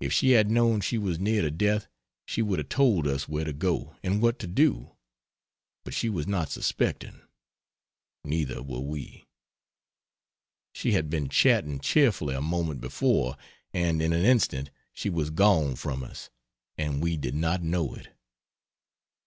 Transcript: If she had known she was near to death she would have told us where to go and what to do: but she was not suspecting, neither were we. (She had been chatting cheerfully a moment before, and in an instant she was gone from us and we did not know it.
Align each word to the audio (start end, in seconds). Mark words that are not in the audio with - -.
If 0.00 0.12
she 0.12 0.32
had 0.32 0.50
known 0.50 0.82
she 0.82 0.98
was 0.98 1.18
near 1.18 1.40
to 1.40 1.50
death 1.50 1.86
she 2.26 2.42
would 2.42 2.58
have 2.58 2.68
told 2.68 3.06
us 3.06 3.26
where 3.26 3.46
to 3.46 3.54
go 3.54 3.96
and 4.02 4.20
what 4.20 4.38
to 4.40 4.46
do: 4.46 4.92
but 5.82 5.94
she 5.94 6.10
was 6.10 6.26
not 6.26 6.50
suspecting, 6.50 7.22
neither 8.22 8.62
were 8.62 8.80
we. 8.80 9.24
(She 10.74 10.92
had 10.92 11.08
been 11.08 11.30
chatting 11.30 11.80
cheerfully 11.80 12.34
a 12.34 12.42
moment 12.42 12.82
before, 12.82 13.38
and 13.72 14.02
in 14.02 14.12
an 14.12 14.26
instant 14.26 14.68
she 14.92 15.08
was 15.08 15.30
gone 15.30 15.74
from 15.76 16.02
us 16.04 16.28
and 16.76 17.00
we 17.00 17.16
did 17.16 17.34
not 17.34 17.62
know 17.62 17.94
it. 17.94 18.08